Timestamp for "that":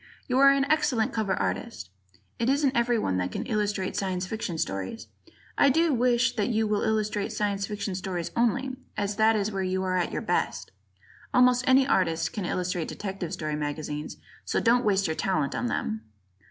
3.17-3.31, 6.37-6.49, 9.17-9.35